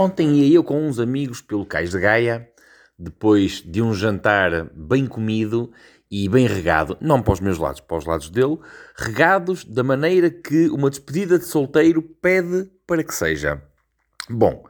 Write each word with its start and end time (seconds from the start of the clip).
Ontem 0.00 0.32
ia 0.36 0.54
eu 0.54 0.62
com 0.62 0.86
uns 0.86 1.00
amigos 1.00 1.42
pelo 1.42 1.66
Cais 1.66 1.90
de 1.90 1.98
Gaia, 1.98 2.48
depois 2.96 3.60
de 3.60 3.82
um 3.82 3.92
jantar 3.92 4.70
bem 4.72 5.08
comido 5.08 5.72
e 6.08 6.28
bem 6.28 6.46
regado, 6.46 6.96
não 7.00 7.20
para 7.20 7.32
os 7.32 7.40
meus 7.40 7.58
lados, 7.58 7.80
para 7.80 7.96
os 7.96 8.06
lados 8.06 8.30
dele, 8.30 8.60
regados 8.96 9.64
da 9.64 9.82
maneira 9.82 10.30
que 10.30 10.68
uma 10.68 10.88
despedida 10.88 11.36
de 11.36 11.46
solteiro 11.46 12.00
pede 12.00 12.70
para 12.86 13.02
que 13.02 13.12
seja. 13.12 13.60
Bom, 14.30 14.64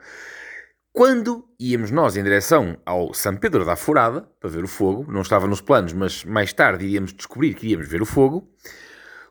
quando 0.95 1.45
íamos 1.60 1.90
nós 1.90 2.16
em 2.16 2.22
direção 2.22 2.79
ao 2.86 3.12
São 3.12 3.36
Pedro 3.36 3.66
da 3.66 3.76
Furada, 3.76 4.26
para 4.40 4.48
ver 4.48 4.64
o 4.64 4.68
fogo, 4.68 5.12
não 5.12 5.20
estava 5.20 5.46
nos 5.46 5.60
planos, 5.60 5.92
mas 5.92 6.24
mais 6.24 6.54
tarde 6.54 6.86
iríamos 6.86 7.12
descobrir 7.12 7.52
que 7.52 7.68
íamos 7.68 7.86
ver 7.86 8.00
o 8.00 8.06
fogo, 8.06 8.50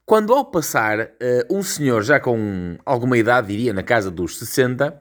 quando 0.06 0.32
ao 0.32 0.46
passar, 0.46 1.00
uh, 1.00 1.08
um 1.50 1.64
senhor 1.64 2.04
já 2.04 2.20
com 2.20 2.78
alguma 2.86 3.18
idade, 3.18 3.48
diria 3.48 3.74
na 3.74 3.82
casa 3.82 4.12
dos 4.12 4.38
60, 4.38 4.96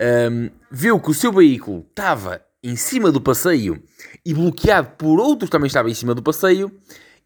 um, 0.00 0.50
viu 0.70 0.98
que 0.98 1.10
o 1.10 1.14
seu 1.14 1.32
veículo 1.32 1.86
estava 1.88 2.42
em 2.62 2.76
cima 2.76 3.12
do 3.12 3.20
passeio 3.20 3.82
e 4.24 4.34
bloqueado 4.34 4.90
por 4.98 5.20
outros 5.20 5.48
que 5.48 5.52
também 5.52 5.66
estavam 5.66 5.90
em 5.90 5.94
cima 5.94 6.14
do 6.14 6.22
passeio, 6.22 6.72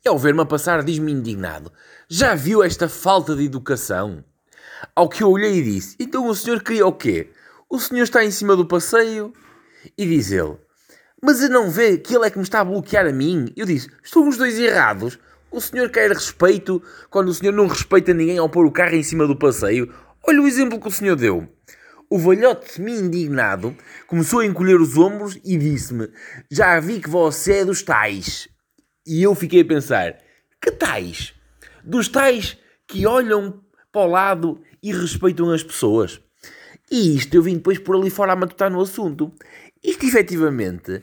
e 0.04 0.08
ao 0.08 0.18
ver-me 0.18 0.42
a 0.42 0.46
passar 0.46 0.82
diz-me 0.82 1.12
indignado, 1.12 1.72
já 2.08 2.34
viu 2.34 2.62
esta 2.62 2.88
falta 2.88 3.34
de 3.34 3.44
educação? 3.44 4.24
Ao 4.94 5.08
que 5.08 5.22
eu 5.22 5.30
olhei 5.30 5.58
e 5.58 5.62
disse, 5.62 5.96
então 5.98 6.26
o 6.28 6.34
senhor 6.34 6.62
queria 6.62 6.86
o 6.86 6.92
quê? 6.92 7.30
O 7.70 7.78
senhor 7.78 8.02
está 8.02 8.24
em 8.24 8.30
cima 8.30 8.54
do 8.54 8.66
passeio? 8.66 9.32
E 9.96 10.06
diz 10.06 10.30
ele, 10.30 10.56
mas 11.22 11.42
eu 11.42 11.48
não 11.48 11.70
vê 11.70 11.96
que 11.96 12.14
ele 12.14 12.26
é 12.26 12.30
que 12.30 12.36
me 12.36 12.44
está 12.44 12.60
a 12.60 12.64
bloquear 12.64 13.06
a 13.06 13.12
mim? 13.12 13.50
Eu 13.56 13.64
disse, 13.64 13.88
estão 14.02 14.28
os 14.28 14.36
dois 14.36 14.58
errados. 14.58 15.18
O 15.50 15.58
senhor 15.58 15.88
quer 15.88 16.10
respeito 16.10 16.82
quando 17.08 17.28
o 17.28 17.34
senhor 17.34 17.52
não 17.52 17.66
respeita 17.66 18.12
ninguém 18.12 18.36
ao 18.36 18.48
pôr 18.48 18.66
o 18.66 18.70
carro 18.70 18.94
em 18.94 19.02
cima 19.02 19.26
do 19.26 19.34
passeio. 19.34 19.90
Olha 20.22 20.42
o 20.42 20.46
exemplo 20.46 20.78
que 20.78 20.88
o 20.88 20.90
senhor 20.90 21.16
deu. 21.16 21.48
O 22.14 22.18
velhote 22.20 22.74
semi-indignado 22.74 23.76
começou 24.06 24.38
a 24.38 24.46
encolher 24.46 24.80
os 24.80 24.96
ombros 24.96 25.36
e 25.44 25.56
disse-me: 25.56 26.08
Já 26.48 26.78
vi 26.78 27.00
que 27.00 27.10
você 27.10 27.54
é 27.54 27.64
dos 27.64 27.82
tais. 27.82 28.48
E 29.04 29.20
eu 29.20 29.34
fiquei 29.34 29.62
a 29.62 29.64
pensar: 29.64 30.18
Que 30.62 30.70
tais? 30.70 31.34
Dos 31.82 32.06
tais 32.06 32.56
que 32.86 33.04
olham 33.04 33.60
para 33.90 34.02
o 34.02 34.06
lado 34.06 34.62
e 34.80 34.92
respeitam 34.92 35.50
as 35.50 35.64
pessoas. 35.64 36.20
E 36.88 37.16
isto 37.16 37.34
eu 37.34 37.42
vim 37.42 37.54
depois 37.56 37.80
por 37.80 37.96
ali 37.96 38.10
fora 38.10 38.34
a 38.34 38.36
matutar 38.36 38.70
no 38.70 38.80
assunto. 38.80 39.32
Isto 39.82 40.06
efetivamente 40.06 41.02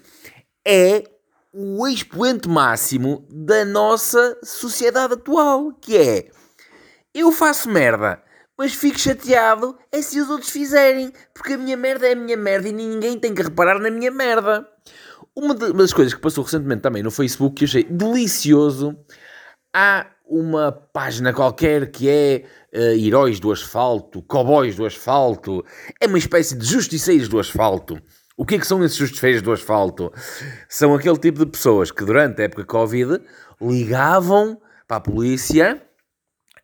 é 0.66 1.04
o 1.52 1.86
expoente 1.90 2.48
máximo 2.48 3.28
da 3.30 3.66
nossa 3.66 4.40
sociedade 4.46 5.16
atual, 5.16 5.74
que 5.74 5.98
é 5.98 6.32
eu 7.14 7.34
faço 7.34 7.70
merda 7.70 8.24
mas 8.58 8.74
fico 8.74 9.00
chateado 9.00 9.78
é 9.92 10.02
se 10.02 10.20
os 10.20 10.30
outros 10.30 10.52
fizerem, 10.52 11.12
porque 11.34 11.54
a 11.54 11.58
minha 11.58 11.78
merda 11.78 12.08
é 12.08 12.14
a 12.14 12.16
minha 12.16 12.38
merda 12.38 12.68
e 12.68 12.72
ninguém 12.72 13.20
tem 13.20 13.34
que 13.34 13.42
reparar 13.42 13.80
na 13.80 13.90
minha 13.90 14.12
merda. 14.12 14.68
Uma 15.36 15.56
das 15.56 15.94
coisas 15.94 16.14
que 16.14 16.20
passou 16.20 16.44
recentemente 16.44 16.82
também 16.82 17.02
no 17.02 17.12
Facebook 17.12 17.56
que 17.56 17.66
achei 17.66 17.84
delicioso, 17.84 18.98
há 19.74 20.06
uma 20.26 20.72
página 20.72 21.34
qualquer 21.34 21.92
que 21.92 22.10
é 22.10 22.44
uh, 22.74 22.98
Heróis 22.98 23.40
do 23.40 23.52
Asfalto, 23.52 24.22
Cowboys 24.22 24.76
do 24.76 24.86
Asfalto, 24.86 25.64
é 26.00 26.08
uma 26.08 26.18
espécie 26.18 26.56
de 26.56 26.66
justiceiros 26.66 27.28
do 27.28 27.40
asfalto. 27.40 28.02
O 28.38 28.46
que 28.46 28.56
é 28.56 28.60
que 28.60 28.66
são 28.66 28.84
esses 28.84 28.98
justiceiros 28.98 29.42
do 29.42 29.52
asfalto? 29.52 30.12
São 30.68 30.96
aquele 30.96 31.18
tipo 31.18 31.40
de 31.40 31.52
pessoas 31.52 31.92
que 31.92 32.04
durante 32.04 32.42
a 32.42 32.46
época 32.46 32.66
Covid 32.66 33.22
ligavam 33.62 34.60
para 34.88 34.98
a 34.98 35.02
polícia 35.02 35.82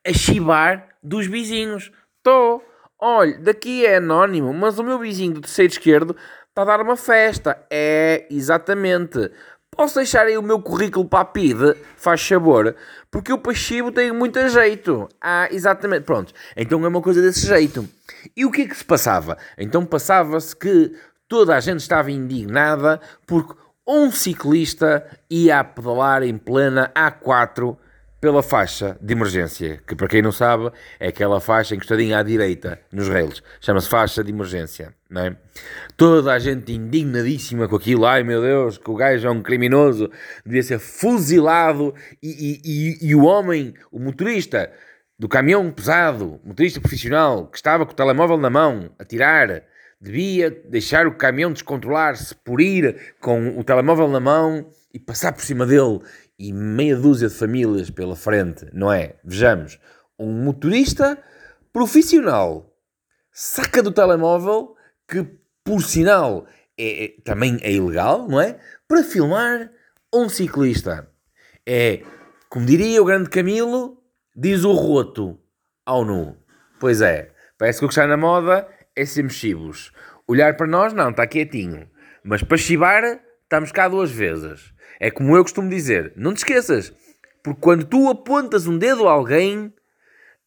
a 0.08 0.14
chibar 0.14 0.88
dos 1.04 1.28
vizinhos. 1.28 1.92
Estou. 2.18 2.64
Olha, 3.00 3.38
daqui 3.40 3.86
é 3.86 3.98
anónimo, 3.98 4.54
mas 4.54 4.80
o 4.80 4.84
meu 4.84 4.98
vizinho 4.98 5.34
do 5.34 5.42
terceiro 5.42 5.72
esquerdo 5.72 6.16
está 6.50 6.64
a 6.64 6.66
dar 6.66 6.82
uma 6.82 6.96
festa. 6.96 7.60
É, 7.70 8.26
exatamente. 8.32 9.30
Posso 9.70 9.96
deixar 9.96 10.26
aí 10.26 10.38
o 10.38 10.42
meu 10.42 10.60
currículo 10.60 11.08
para 11.08 11.20
a 11.20 11.26
PID? 11.26 11.76
Faz 11.96 12.22
sabor. 12.22 12.76
Porque 13.12 13.32
o 13.32 13.38
pachivo 13.38 13.92
tem 13.92 14.12
muito 14.12 14.48
jeito. 14.50 15.08
Ah, 15.22 15.48
exatamente. 15.52 16.04
Pronto. 16.04 16.34
Então 16.56 16.84
é 16.84 16.88
uma 16.88 17.02
coisa 17.02 17.22
desse 17.22 17.46
jeito. 17.46 17.88
E 18.36 18.44
o 18.46 18.52
que 18.52 18.64
é 18.64 18.68
que 18.68 18.76
se 18.76 18.84
passava? 18.84 19.38
Então 19.58 19.86
passava-se 19.86 20.56
que 20.56 20.94
toda 21.28 21.56
a 21.56 21.60
gente 21.60 21.82
estava 21.82 22.10
indignada 22.10 23.00
porque 23.28 23.54
um 23.88 24.12
ciclista 24.12 25.06
ia 25.30 25.60
a 25.60 25.64
pedalar 25.64 26.24
em 26.24 26.38
plena 26.38 26.92
A4 26.96 27.78
pela 28.20 28.42
faixa 28.42 28.98
de 29.00 29.14
emergência, 29.14 29.82
que 29.86 29.96
para 29.96 30.08
quem 30.08 30.22
não 30.22 30.32
sabe 30.32 30.72
é 31.00 31.08
aquela 31.08 31.40
faixa 31.40 31.76
encostadinha 31.76 32.20
à 32.20 32.24
direita 32.24 32.80
nos 32.92 33.08
rails, 33.08 33.44
chama-se 33.62 33.88
faixa 33.88 34.24
de 34.24 34.32
emergência, 34.32 34.94
não 35.10 35.22
é? 35.22 35.36
Toda 35.96 36.34
a 36.34 36.40
gente 36.40 36.74
indignadíssima 36.74 37.68
com 37.68 37.76
aquilo, 37.76 38.06
ai 38.06 38.24
meu 38.24 38.42
Deus, 38.42 38.78
que 38.78 38.90
o 38.90 38.96
gajo 38.96 39.28
é 39.28 39.32
um 39.32 39.42
criminoso, 39.42 40.10
devia 40.46 40.64
ser 40.64 40.80
fuzilado. 40.80 41.94
E, 42.22 42.30
e, 42.30 42.62
e, 42.64 43.10
e 43.10 43.16
o 43.16 43.24
homem, 43.24 43.74
o 43.92 44.00
motorista 44.00 44.72
do 45.18 45.28
caminhão 45.28 45.72
pesado, 45.72 46.40
motorista 46.44 46.80
profissional, 46.80 47.48
que 47.48 47.58
estava 47.58 47.86
com 47.86 47.92
o 47.92 47.96
telemóvel 47.96 48.38
na 48.38 48.50
mão 48.50 48.92
a 49.00 49.06
tirar, 49.06 49.64
devia 50.00 50.52
deixar 50.52 51.08
o 51.08 51.16
caminhão 51.16 51.52
descontrolar-se 51.52 52.36
por 52.36 52.62
ir 52.62 53.16
com 53.20 53.58
o 53.58 53.64
telemóvel 53.64 54.08
na 54.08 54.20
mão 54.20 54.70
e 54.94 55.00
passar 55.00 55.34
por 55.34 55.44
cima 55.44 55.66
dele 55.66 56.02
e 56.40 56.54
meia 56.54 56.96
dúzia 56.96 57.28
de 57.28 57.36
famílias 57.36 57.90
pela 57.90 58.16
frente, 58.16 58.68
não 58.74 58.92
é? 58.92 59.16
Vejamos, 59.24 59.80
um 60.20 60.32
motorista 60.32 61.18
profissional 61.74 62.74
saca 63.32 63.84
do 63.84 63.92
telemóvel, 63.92 64.76
que 65.08 65.26
por 65.64 65.82
sinal 65.84 66.48
é, 66.78 67.06
é, 67.06 67.08
também 67.24 67.58
é 67.62 67.72
ilegal, 67.72 68.28
não 68.28 68.40
é? 68.40 68.60
Para 68.88 69.04
filmar 69.04 69.72
um 70.14 70.30
ciclista. 70.30 71.10
É, 71.66 72.02
como 72.50 72.66
diria 72.66 73.02
o 73.02 73.06
grande 73.06 73.30
Camilo, 73.30 74.02
diz 74.36 74.64
o 74.64 74.72
roto 74.72 75.40
ao 75.86 76.06
nu. 76.06 76.38
Pois 76.80 77.02
é, 77.02 77.32
parece 77.58 77.80
que 77.80 77.86
o 77.86 77.88
que 77.88 77.94
está 77.94 78.08
na 78.08 78.18
moda 78.18 78.68
é 78.96 79.06
ser 79.06 79.24
mexibos. 79.24 79.92
Olhar 80.28 80.56
para 80.56 80.68
nós, 80.68 80.94
não, 80.94 81.10
está 81.10 81.26
quietinho. 81.28 81.90
Mas 82.24 82.44
para 82.44 82.58
chibar, 82.58 83.22
estamos 83.48 83.72
cá 83.72 83.88
duas 83.88 84.12
vezes. 84.12 84.74
É 85.00 85.10
como 85.10 85.36
eu 85.36 85.42
costumo 85.42 85.70
dizer, 85.70 86.12
não 86.16 86.34
te 86.34 86.38
esqueças, 86.38 86.94
porque 87.42 87.62
quando 87.62 87.86
tu 87.86 88.10
apontas 88.10 88.68
um 88.68 88.78
dedo 88.78 89.08
a 89.08 89.12
alguém, 89.12 89.74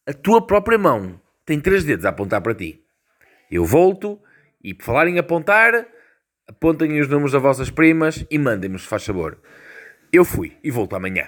a 0.05 0.13
tua 0.13 0.45
própria 0.45 0.77
mão 0.77 1.19
tem 1.43 1.59
três 1.59 1.83
dedos 1.83 2.05
a 2.05 2.09
apontar 2.09 2.41
para 2.41 2.53
ti. 2.53 2.83
Eu 3.49 3.65
volto 3.65 4.21
e, 4.63 4.73
por 4.73 4.85
falar 4.85 5.07
em 5.07 5.17
apontar, 5.17 5.87
apontem 6.47 6.99
os 7.01 7.07
números 7.07 7.31
das 7.31 7.41
vossas 7.41 7.69
primas 7.71 8.23
e 8.29 8.37
mandem-me, 8.37 8.77
se 8.77 8.85
faz 8.85 9.03
favor. 9.03 9.39
Eu 10.13 10.23
fui 10.23 10.57
e 10.63 10.69
volto 10.69 10.95
amanhã. 10.95 11.27